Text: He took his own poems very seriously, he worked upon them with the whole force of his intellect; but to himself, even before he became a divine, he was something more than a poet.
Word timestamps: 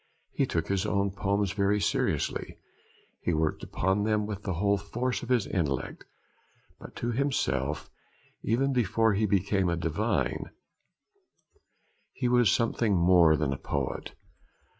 He 0.33 0.47
took 0.47 0.67
his 0.67 0.87
own 0.87 1.11
poems 1.11 1.51
very 1.51 1.79
seriously, 1.79 2.57
he 3.21 3.35
worked 3.35 3.61
upon 3.61 4.01
them 4.03 4.25
with 4.25 4.41
the 4.41 4.53
whole 4.55 4.79
force 4.79 5.21
of 5.21 5.29
his 5.29 5.45
intellect; 5.45 6.05
but 6.79 6.95
to 6.95 7.11
himself, 7.11 7.87
even 8.41 8.73
before 8.73 9.13
he 9.13 9.27
became 9.27 9.69
a 9.69 9.77
divine, 9.77 10.49
he 12.13 12.27
was 12.27 12.51
something 12.51 12.95
more 12.97 13.37
than 13.37 13.53
a 13.53 13.57
poet. 13.59 14.13